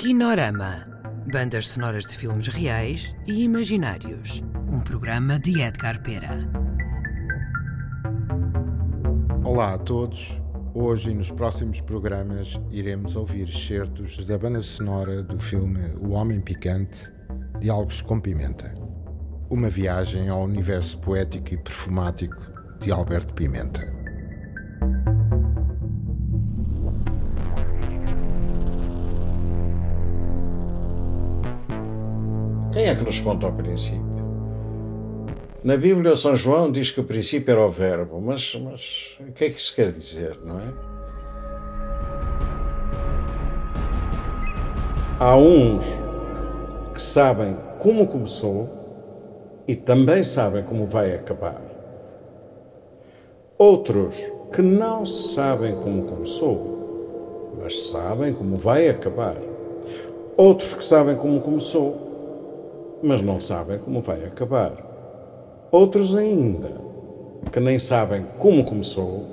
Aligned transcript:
Kinorama. 0.00 0.86
Bandas 1.30 1.68
sonoras 1.68 2.06
de 2.06 2.16
filmes 2.16 2.48
reais 2.48 3.14
e 3.26 3.44
imaginários. 3.44 4.42
Um 4.66 4.80
programa 4.80 5.38
de 5.38 5.60
Edgar 5.60 6.02
Pera. 6.02 6.38
Olá 9.44 9.74
a 9.74 9.78
todos. 9.78 10.40
Hoje 10.72 11.10
e 11.10 11.14
nos 11.14 11.30
próximos 11.30 11.82
programas 11.82 12.58
iremos 12.70 13.14
ouvir 13.14 13.46
certos 13.46 14.24
da 14.24 14.38
banda 14.38 14.62
sonora 14.62 15.22
do 15.22 15.38
filme 15.38 15.92
O 16.00 16.12
Homem 16.12 16.40
Picante, 16.40 17.12
Diálogos 17.60 18.00
com 18.00 18.18
Pimenta. 18.18 18.72
Uma 19.50 19.68
viagem 19.68 20.30
ao 20.30 20.44
universo 20.44 20.98
poético 20.98 21.52
e 21.52 21.58
perfumático 21.58 22.40
de 22.80 22.90
Alberto 22.90 23.34
Pimenta. 23.34 23.99
É 32.90 32.94
que 32.94 33.04
nos 33.04 33.20
conta 33.20 33.46
o 33.46 33.52
princípio? 33.52 34.20
Na 35.62 35.76
Bíblia, 35.76 36.16
São 36.16 36.34
João 36.34 36.72
diz 36.72 36.90
que 36.90 37.00
o 37.00 37.04
princípio 37.04 37.52
era 37.52 37.64
o 37.64 37.70
Verbo, 37.70 38.20
mas, 38.20 38.58
mas 38.64 39.16
o 39.20 39.32
que 39.32 39.44
é 39.44 39.50
que 39.50 39.60
isso 39.60 39.74
quer 39.76 39.92
dizer, 39.92 40.38
não 40.44 40.58
é? 40.58 40.72
Há 45.20 45.36
uns 45.36 45.84
que 46.92 47.00
sabem 47.00 47.56
como 47.78 48.08
começou 48.08 48.68
e 49.68 49.76
também 49.76 50.22
sabem 50.22 50.64
como 50.64 50.86
vai 50.86 51.14
acabar. 51.14 51.60
Outros 53.56 54.16
que 54.52 54.62
não 54.62 55.06
sabem 55.06 55.76
como 55.76 56.06
começou, 56.06 57.52
mas 57.62 57.88
sabem 57.88 58.32
como 58.32 58.56
vai 58.56 58.88
acabar. 58.88 59.36
Outros 60.36 60.74
que 60.74 60.82
sabem 60.82 61.14
como 61.14 61.40
começou, 61.40 62.09
mas 63.02 63.22
não 63.22 63.40
sabem 63.40 63.78
como 63.78 64.00
vai 64.00 64.24
acabar. 64.24 64.72
Outros 65.70 66.16
ainda, 66.16 66.72
que 67.50 67.60
nem 67.60 67.78
sabem 67.78 68.26
como 68.38 68.64
começou, 68.64 69.26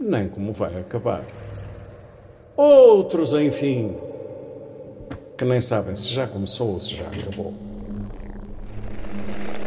nem 0.00 0.28
como 0.28 0.52
vai 0.52 0.78
acabar. 0.78 1.24
Outros, 2.56 3.34
enfim, 3.34 3.96
que 5.36 5.44
nem 5.44 5.60
sabem 5.60 5.96
se 5.96 6.08
já 6.08 6.26
começou 6.26 6.74
ou 6.74 6.80
se 6.80 6.94
já 6.94 7.04
acabou. 7.06 7.52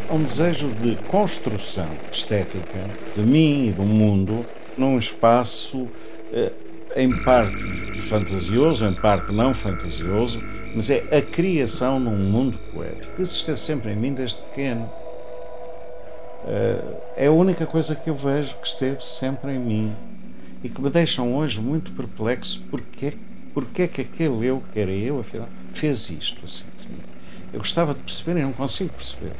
Há 0.09 0.13
um 0.13 0.23
desejo 0.23 0.69
de 0.69 0.95
construção 1.03 1.87
estética 2.11 2.79
de 3.15 3.21
mim 3.21 3.67
e 3.67 3.71
do 3.71 3.83
mundo 3.83 4.45
num 4.77 4.97
espaço 4.97 5.85
eh, 6.31 6.51
em 6.97 7.15
parte 7.23 7.63
fantasioso, 8.01 8.83
em 8.85 8.93
parte 8.93 9.31
não 9.31 9.53
fantasioso, 9.53 10.41
mas 10.73 10.89
é 10.89 11.03
a 11.15 11.21
criação 11.21 11.99
num 11.99 12.15
mundo 12.15 12.57
poético. 12.73 13.21
Isso 13.21 13.35
esteve 13.35 13.61
sempre 13.61 13.91
em 13.91 13.95
mim 13.95 14.13
desde 14.13 14.41
pequeno. 14.41 14.89
Eh, 16.47 16.81
é 17.17 17.27
a 17.27 17.31
única 17.31 17.67
coisa 17.67 17.93
que 17.93 18.09
eu 18.09 18.15
vejo 18.15 18.55
que 18.55 18.67
esteve 18.67 19.05
sempre 19.05 19.51
em 19.51 19.59
mim 19.59 19.95
e 20.63 20.69
que 20.69 20.81
me 20.81 20.89
deixam 20.89 21.35
hoje 21.35 21.61
muito 21.61 21.91
perplexo 21.91 22.63
porque, 22.71 23.13
porque 23.53 23.83
é 23.83 23.87
que 23.87 24.01
aquele 24.01 24.47
eu, 24.47 24.63
que 24.73 24.79
era 24.79 24.91
eu, 24.91 25.19
afinal, 25.19 25.47
fez 25.73 26.09
isto 26.09 26.43
assim, 26.43 26.65
assim. 26.75 26.89
Eu 27.53 27.59
gostava 27.59 27.93
de 27.93 27.99
perceber 27.99 28.39
e 28.39 28.43
não 28.43 28.53
consigo 28.53 28.91
perceber. 28.91 29.33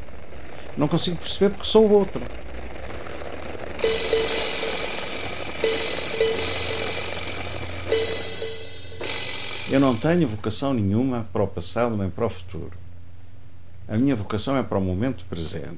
Não 0.78 0.88
consigo 0.88 1.18
perceber 1.18 1.50
porque 1.50 1.68
sou 1.68 1.90
outro. 1.90 2.22
Eu 9.70 9.82
não 9.82 9.96
tenho 9.96 10.28
vocação 10.28 10.74
nenhuma 10.74 11.28
para 11.34 11.44
o 11.44 11.48
passado 11.48 11.96
nem 11.98 12.10
para 12.10 12.26
o 12.26 12.30
futuro. 12.30 12.72
A 13.88 13.98
minha 13.98 14.16
vocação 14.16 14.56
é 14.58 14.64
para 14.64 14.78
o 14.78 14.82
momento 14.82 15.26
presente. 15.30 15.78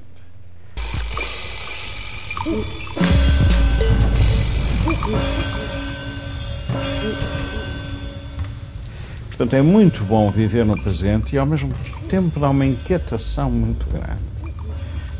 Portanto, 9.26 9.54
é 9.54 9.62
muito 9.62 10.04
bom 10.04 10.30
viver 10.30 10.64
no 10.64 10.80
presente 10.80 11.34
e 11.34 11.38
ao 11.38 11.46
mesmo 11.46 11.74
tempo 12.08 12.38
dá 12.38 12.50
uma 12.50 12.64
inquietação 12.64 13.50
muito 13.50 13.86
grande. 13.86 14.20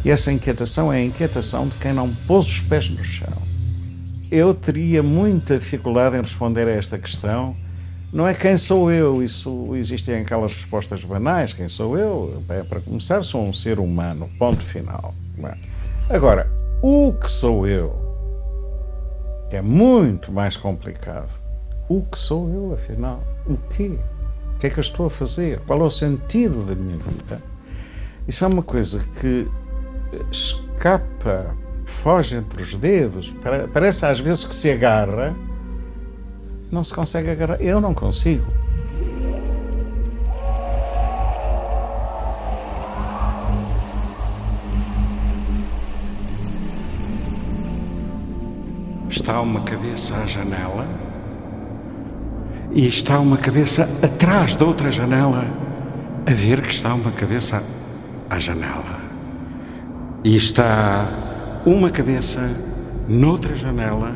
E 0.04 0.10
essa 0.10 0.32
inquietação 0.32 0.92
é 0.92 0.98
a 0.98 1.04
inquietação 1.04 1.66
de 1.66 1.74
quem 1.74 1.92
não 1.92 2.12
pôs 2.26 2.46
os 2.46 2.60
pés 2.60 2.88
no 2.88 3.04
chão. 3.04 3.49
Eu 4.30 4.54
teria 4.54 5.02
muita 5.02 5.58
dificuldade 5.58 6.16
em 6.16 6.20
responder 6.20 6.68
a 6.68 6.70
esta 6.70 6.98
questão 6.98 7.56
não 8.12 8.26
é 8.26 8.34
quem 8.34 8.56
sou 8.56 8.90
eu, 8.90 9.22
isso 9.22 9.76
existem 9.76 10.16
aquelas 10.16 10.52
respostas 10.52 11.04
banais. 11.04 11.52
Quem 11.52 11.68
sou 11.68 11.96
eu? 11.96 12.42
Bem, 12.46 12.64
para 12.64 12.80
começar, 12.80 13.22
sou 13.22 13.40
um 13.40 13.52
ser 13.52 13.78
humano, 13.78 14.28
ponto 14.36 14.64
final. 14.64 15.14
Bem, 15.36 15.54
agora, 16.08 16.50
o 16.82 17.12
que 17.12 17.30
sou 17.30 17.68
eu? 17.68 17.94
É 19.52 19.62
muito 19.62 20.32
mais 20.32 20.56
complicado. 20.56 21.38
O 21.88 22.02
que 22.02 22.18
sou 22.18 22.50
eu, 22.50 22.74
afinal? 22.74 23.22
O 23.46 23.56
quê? 23.68 23.96
O 24.54 24.58
que 24.58 24.66
é 24.66 24.70
que 24.70 24.80
eu 24.80 24.82
estou 24.82 25.06
a 25.06 25.10
fazer? 25.10 25.60
Qual 25.60 25.80
é 25.80 25.84
o 25.84 25.90
sentido 25.90 26.64
da 26.64 26.74
minha 26.74 26.96
vida? 26.98 27.40
Isso 28.26 28.44
é 28.44 28.48
uma 28.48 28.62
coisa 28.62 29.04
que 29.20 29.48
escapa, 30.32 31.56
foge 32.00 32.36
entre 32.36 32.62
os 32.62 32.74
dedos, 32.74 33.34
parece 33.72 34.06
às 34.06 34.18
vezes 34.18 34.44
que 34.44 34.54
se 34.54 34.70
agarra 34.70 35.36
não 36.70 36.84
se 36.84 36.94
consegue 36.94 37.30
agarrar. 37.30 37.60
Eu 37.60 37.80
não 37.80 37.92
consigo. 37.92 38.46
Está 49.10 49.40
uma 49.40 49.60
cabeça 49.62 50.14
à 50.14 50.26
janela 50.26 50.86
e 52.72 52.86
está 52.86 53.18
uma 53.18 53.36
cabeça 53.36 53.88
atrás 54.02 54.56
da 54.56 54.64
outra 54.64 54.90
janela 54.90 55.44
a 56.26 56.32
ver 56.32 56.62
que 56.62 56.72
está 56.72 56.94
uma 56.94 57.10
cabeça 57.10 57.62
à 58.30 58.38
janela. 58.38 59.00
E 60.24 60.36
está 60.36 61.29
uma 61.64 61.90
cabeça 61.90 62.40
noutra 63.08 63.54
janela 63.54 64.14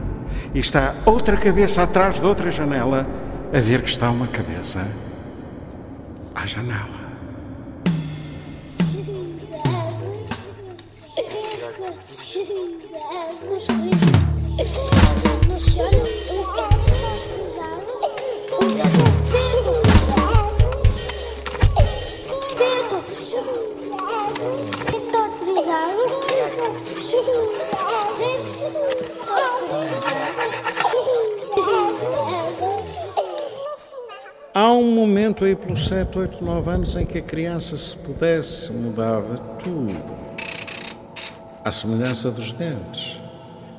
e 0.55 0.61
está 0.61 0.95
outra 1.05 1.37
cabeça 1.37 1.83
atrás 1.83 2.19
de 2.19 2.25
outra 2.25 2.51
janela 2.51 3.07
a 3.53 3.61
ver 3.61 3.83
que 3.83 3.91
está 3.91 4.11
uma 4.11 4.27
cabeça 4.27 4.87
à 6.35 6.47
janela. 6.47 7.05
Há 14.91 14.94
momento 35.35 35.45
aí 35.45 35.57
pelos 35.57 35.87
7, 35.87 36.19
8, 36.19 36.45
9 36.45 36.71
anos 36.71 36.97
em 36.97 37.05
que 37.05 37.19
a 37.19 37.23
criança, 37.23 37.77
se 37.77 37.97
pudesse, 37.97 38.73
mudava 38.73 39.37
tudo. 39.63 39.97
À 41.65 41.73
semelhança 41.73 42.31
dos 42.31 42.53
dentes. 42.53 43.21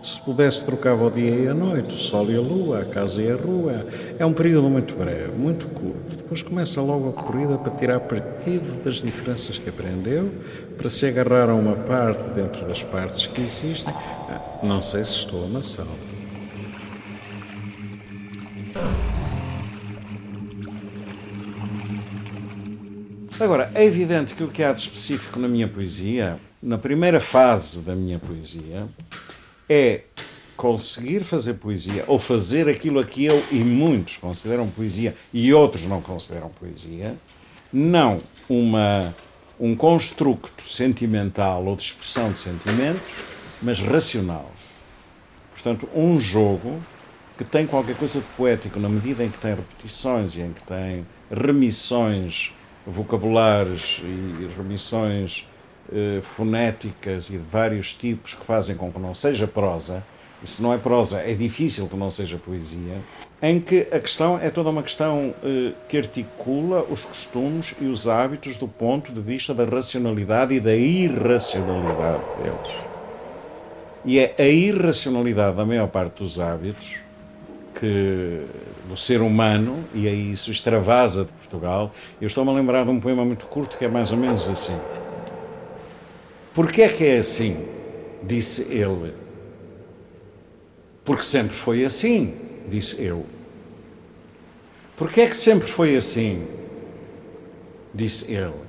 Se 0.03 0.19
pudesse, 0.21 0.63
trocava 0.63 1.05
o 1.05 1.09
dia 1.09 1.31
e 1.31 1.47
a 1.47 1.53
noite, 1.53 1.95
o 1.95 1.97
sol 1.97 2.29
e 2.29 2.35
a 2.35 2.41
lua, 2.41 2.81
a 2.81 2.85
casa 2.85 3.21
e 3.21 3.31
a 3.31 3.35
rua. 3.35 3.85
É 4.19 4.25
um 4.25 4.33
período 4.33 4.69
muito 4.69 4.95
breve, 4.95 5.31
muito 5.37 5.67
curto. 5.67 6.15
Depois 6.17 6.41
começa 6.41 6.81
logo 6.81 7.09
a 7.09 7.13
corrida 7.13 7.57
para 7.57 7.71
tirar 7.71 7.99
partido 8.01 8.83
das 8.83 8.95
diferenças 8.95 9.57
que 9.57 9.69
aprendeu, 9.69 10.31
para 10.77 10.89
se 10.89 11.05
agarrar 11.05 11.49
a 11.49 11.55
uma 11.55 11.75
parte 11.75 12.27
dentro 12.29 12.67
das 12.67 12.83
partes 12.83 13.27
que 13.27 13.41
existem. 13.41 13.93
Ah, 13.93 14.59
não 14.61 14.81
sei 14.81 15.05
se 15.05 15.13
estou 15.13 15.45
a. 15.45 16.14
Agora, 23.37 23.69
é 23.75 23.83
evidente 23.83 24.33
que 24.33 24.43
o 24.43 24.47
que 24.47 24.63
há 24.63 24.71
de 24.71 24.79
específico 24.79 25.37
na 25.37 25.49
minha 25.49 25.67
poesia, 25.67 26.39
na 26.63 26.77
primeira 26.77 27.19
fase 27.19 27.81
da 27.81 27.93
minha 27.93 28.17
poesia, 28.17 28.87
é 29.67 30.03
conseguir 30.55 31.25
fazer 31.25 31.55
poesia, 31.55 32.05
ou 32.07 32.17
fazer 32.17 32.69
aquilo 32.69 32.97
a 32.97 33.03
que 33.03 33.25
eu 33.25 33.43
e 33.51 33.55
muitos 33.55 34.15
consideram 34.15 34.69
poesia 34.69 35.13
e 35.33 35.53
outros 35.53 35.83
não 35.83 36.01
consideram 36.01 36.49
poesia, 36.49 37.13
não 37.73 38.21
uma, 38.47 39.13
um 39.59 39.75
construto 39.75 40.63
sentimental 40.63 41.65
ou 41.65 41.75
de 41.75 41.83
expressão 41.83 42.31
de 42.31 42.37
sentimentos, 42.37 43.11
mas 43.61 43.81
racional. 43.81 44.49
Portanto, 45.51 45.89
um 45.93 46.21
jogo 46.21 46.81
que 47.37 47.43
tem 47.43 47.67
qualquer 47.67 47.97
coisa 47.97 48.19
de 48.19 48.25
poético 48.37 48.79
na 48.79 48.87
medida 48.87 49.25
em 49.25 49.29
que 49.29 49.39
tem 49.39 49.55
repetições 49.55 50.37
e 50.37 50.39
em 50.39 50.53
que 50.53 50.63
tem 50.63 51.05
remissões 51.29 52.53
vocabulares 52.85 54.01
e 54.03 54.47
remissões 54.57 55.49
eh, 55.91 56.21
fonéticas 56.21 57.29
e 57.29 57.33
de 57.33 57.37
vários 57.37 57.93
tipos 57.93 58.33
que 58.33 58.45
fazem 58.45 58.75
com 58.75 58.91
que 58.91 58.99
não 58.99 59.13
seja 59.13 59.47
prosa, 59.47 60.03
e 60.43 60.47
se 60.47 60.61
não 60.61 60.73
é 60.73 60.77
prosa, 60.77 61.19
é 61.19 61.33
difícil 61.33 61.87
que 61.87 61.95
não 61.95 62.11
seja 62.11 62.37
poesia, 62.37 63.01
em 63.41 63.59
que 63.59 63.87
a 63.91 63.99
questão 63.99 64.39
é 64.39 64.49
toda 64.49 64.69
uma 64.69 64.83
questão 64.83 65.33
eh, 65.43 65.73
que 65.87 65.97
articula 65.97 66.83
os 66.89 67.05
costumes 67.05 67.75
e 67.79 67.85
os 67.85 68.07
hábitos 68.07 68.57
do 68.57 68.67
ponto 68.67 69.11
de 69.11 69.21
vista 69.21 69.53
da 69.53 69.65
racionalidade 69.65 70.53
e 70.53 70.59
da 70.59 70.75
irracionalidade 70.75 72.23
deles. 72.41 72.85
E 74.03 74.19
é 74.19 74.35
a 74.37 74.47
irracionalidade 74.47 75.57
da 75.57 75.65
maior 75.65 75.87
parte 75.87 76.21
dos 76.21 76.39
hábitos 76.39 77.04
que 77.79 78.45
do 78.87 78.95
ser 78.95 79.21
humano, 79.21 79.83
e 79.93 80.07
aí 80.07 80.31
isso 80.31 80.51
extravasa 80.51 81.25
de 81.25 81.31
Portugal. 81.31 81.93
Eu 82.21 82.27
estou-me 82.27 82.51
a 82.51 82.53
lembrar 82.53 82.83
de 82.85 82.91
um 82.91 82.99
poema 82.99 83.25
muito 83.25 83.45
curto 83.45 83.77
que 83.77 83.85
é 83.85 83.87
mais 83.87 84.11
ou 84.11 84.17
menos 84.17 84.47
assim. 84.47 84.79
Porquê 86.53 86.83
é 86.83 86.89
que 86.89 87.03
é 87.03 87.17
assim? 87.17 87.57
Disse 88.23 88.63
ele. 88.71 89.13
Porque 91.03 91.23
sempre 91.23 91.55
foi 91.55 91.83
assim, 91.83 92.33
disse 92.67 93.03
eu. 93.03 93.25
Porquê 94.97 95.21
é 95.21 95.27
que 95.27 95.35
sempre 95.35 95.67
foi 95.67 95.95
assim? 95.95 96.47
Disse 97.93 98.31
ele. 98.31 98.65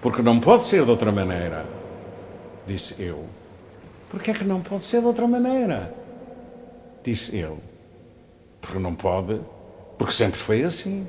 Porque 0.00 0.22
não 0.22 0.38
pode 0.38 0.62
ser 0.64 0.84
de 0.84 0.90
outra 0.90 1.10
maneira, 1.10 1.66
disse 2.66 3.02
eu. 3.02 3.24
Porquê 4.10 4.30
é 4.30 4.34
que 4.34 4.44
não 4.44 4.60
pode 4.60 4.84
ser 4.84 5.00
de 5.00 5.06
outra 5.06 5.26
maneira? 5.26 5.92
Disse 7.02 7.36
ele. 7.36 7.58
Porque 8.60 8.78
não 8.78 8.94
pode, 8.94 9.40
porque 9.96 10.12
sempre 10.12 10.38
foi 10.38 10.62
assim. 10.62 11.06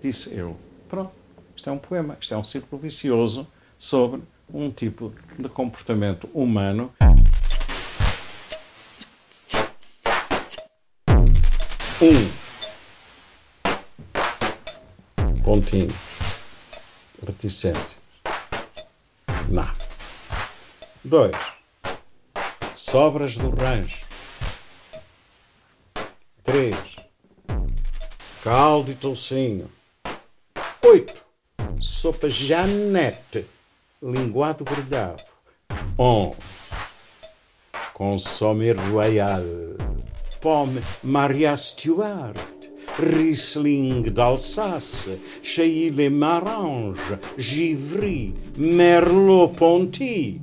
Disse 0.00 0.34
eu. 0.34 0.56
Pronto, 0.88 1.12
isto 1.54 1.68
é 1.68 1.72
um 1.72 1.78
poema, 1.78 2.16
isto 2.20 2.32
é 2.32 2.36
um 2.36 2.44
círculo 2.44 2.80
vicioso 2.80 3.46
sobre 3.78 4.22
um 4.52 4.70
tipo 4.70 5.12
de 5.38 5.48
comportamento 5.48 6.28
humano. 6.34 6.92
Um. 12.02 12.40
Pontinho. 15.42 15.94
Reticente. 17.26 17.98
Não. 19.48 19.68
Dois. 21.04 21.36
Sobras 22.74 23.36
do 23.36 23.50
rancho. 23.50 24.09
3. 26.50 26.74
Caldo 28.42 28.90
e 28.90 28.96
toucinho. 28.96 29.70
8. 30.84 31.22
Sopa 31.78 32.28
Janete, 32.28 33.46
linguado 34.02 34.64
grelhado. 34.64 35.22
11. 35.96 36.34
Consome 37.94 38.72
royal. 38.72 39.44
Pomme 40.40 40.82
Maria 41.04 41.56
Stuart. 41.56 42.68
Riesling 42.98 44.10
d'Alsace, 44.10 45.20
Cheille 45.44 46.10
Marange, 46.10 47.20
Givry, 47.38 48.34
Merlot 48.56 49.50
Ponty. 49.50 50.42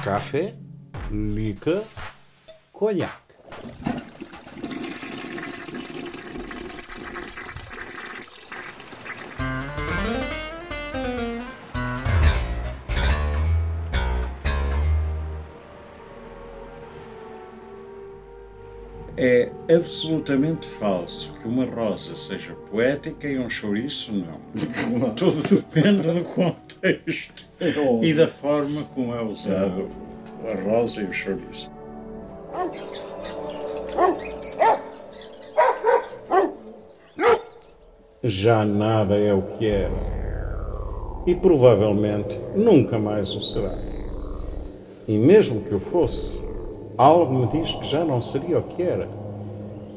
Café, 0.00 0.54
liqueur, 1.10 1.84
cognac. 2.72 3.23
É 19.26 19.48
absolutamente 19.74 20.66
falso 20.66 21.32
que 21.40 21.48
uma 21.48 21.64
rosa 21.64 22.14
seja 22.14 22.52
poética 22.70 23.26
e 23.26 23.38
um 23.38 23.48
chouriço 23.48 24.12
não. 24.12 25.10
Tudo 25.16 25.40
depende 25.48 26.02
do 26.02 26.22
contexto 26.24 27.48
e 28.02 28.12
da 28.12 28.28
forma 28.28 28.82
como 28.94 29.14
é 29.14 29.22
usado 29.22 29.88
a 30.46 30.62
rosa 30.62 31.00
e 31.00 31.04
o 31.06 31.12
chouriço. 31.14 31.70
Já 38.22 38.62
nada 38.66 39.16
é 39.16 39.32
o 39.32 39.40
que 39.40 39.66
era. 39.66 41.24
E 41.26 41.34
provavelmente 41.34 42.38
nunca 42.54 42.98
mais 42.98 43.34
o 43.34 43.40
será. 43.40 43.78
E 45.08 45.16
mesmo 45.16 45.62
que 45.62 45.74
o 45.74 45.80
fosse, 45.80 46.43
algo 46.96 47.34
me 47.34 47.46
diz 47.46 47.72
que 47.72 47.86
já 47.86 48.04
não 48.04 48.20
seria 48.20 48.58
o 48.58 48.62
que 48.62 48.82
era. 48.82 49.08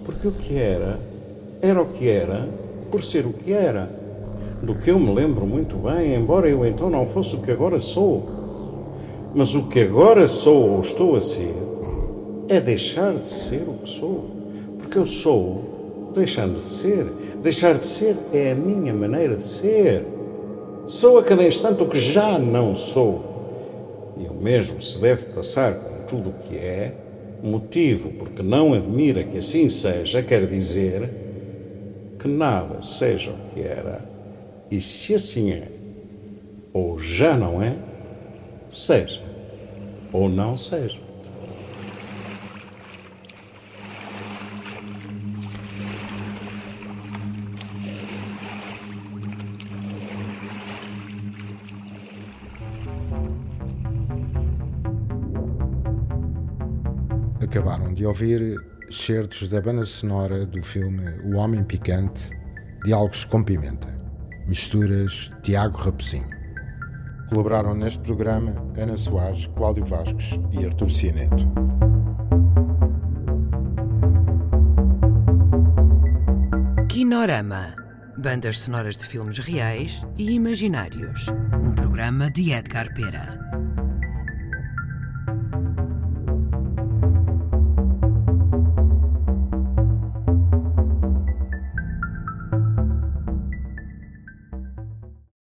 Porque 0.05 0.27
o 0.27 0.31
que 0.31 0.57
era, 0.57 0.99
era 1.61 1.81
o 1.81 1.85
que 1.85 2.07
era, 2.09 2.47
por 2.91 3.03
ser 3.03 3.25
o 3.25 3.33
que 3.33 3.51
era. 3.51 3.89
Do 4.61 4.73
que 4.75 4.89
eu 4.89 4.99
me 4.99 5.13
lembro 5.13 5.45
muito 5.45 5.75
bem, 5.75 6.15
embora 6.15 6.49
eu 6.49 6.65
então 6.65 6.89
não 6.89 7.05
fosse 7.05 7.35
o 7.35 7.41
que 7.41 7.51
agora 7.51 7.79
sou. 7.79 8.25
Mas 9.35 9.53
o 9.53 9.67
que 9.67 9.81
agora 9.81 10.27
sou 10.27 10.71
ou 10.71 10.81
estou 10.81 11.15
a 11.15 11.21
ser, 11.21 11.53
é 12.47 12.59
deixar 12.59 13.13
de 13.13 13.29
ser 13.29 13.63
o 13.67 13.73
que 13.83 13.89
sou. 13.89 14.25
Porque 14.79 14.97
eu 14.97 15.05
sou 15.05 16.11
deixando 16.15 16.61
de 16.61 16.69
ser. 16.69 17.05
Deixar 17.41 17.77
de 17.77 17.85
ser 17.85 18.15
é 18.33 18.51
a 18.51 18.55
minha 18.55 18.93
maneira 18.93 19.35
de 19.35 19.45
ser. 19.45 20.05
Sou 20.85 21.17
a 21.17 21.23
cada 21.23 21.45
instante 21.45 21.83
o 21.83 21.87
que 21.87 21.99
já 21.99 22.39
não 22.39 22.75
sou. 22.75 24.15
E 24.17 24.27
o 24.27 24.33
mesmo 24.33 24.81
se 24.81 24.99
deve 24.99 25.25
passar 25.33 25.73
com 25.73 25.96
tudo 26.07 26.29
o 26.29 26.33
que 26.33 26.55
é, 26.55 26.93
motivo 27.43 28.09
porque 28.11 28.41
não 28.41 28.73
admira 28.73 29.23
que 29.23 29.37
assim 29.37 29.69
seja, 29.69 30.23
quer 30.23 30.47
dizer 30.47 31.09
que 32.19 32.27
nada 32.27 32.81
seja 32.81 33.31
o 33.31 33.53
que 33.53 33.61
era. 33.61 34.03
E 34.71 34.81
se 34.81 35.13
assim 35.13 35.51
é, 35.51 35.67
ou 36.73 36.97
já 36.97 37.35
não 37.35 37.61
é, 37.61 37.75
seja 38.69 39.21
ou 40.11 40.27
não 40.29 40.57
seja. 40.57 41.06
Acabaram 57.57 57.91
de 57.91 58.05
ouvir 58.05 58.55
certos 58.91 59.49
da 59.49 59.59
banda 59.59 59.83
sonora 59.83 60.45
do 60.45 60.61
filme 60.61 61.09
O 61.23 61.37
Homem 61.37 61.63
Picante, 61.63 62.29
Diálogos 62.85 63.25
com 63.25 63.43
Pimenta, 63.43 63.87
misturas 64.45 65.31
Tiago 65.41 65.75
Raposinho. 65.75 66.29
Colaboraram 67.29 67.73
neste 67.73 67.97
programa 67.97 68.53
Ana 68.77 68.95
Soares, 68.95 69.47
Cláudio 69.55 69.83
Vasques 69.85 70.39
e 70.51 70.67
Artur 70.67 70.87
Cianeto. 70.87 71.51
Kinorama. 76.87 77.73
Bandas 78.19 78.59
sonoras 78.59 78.97
de 78.97 79.07
filmes 79.07 79.39
reais 79.39 80.05
e 80.15 80.31
imaginários. 80.33 81.25
Um 81.63 81.73
programa 81.73 82.29
de 82.29 82.51
Edgar 82.51 82.93
Pera. 82.93 83.46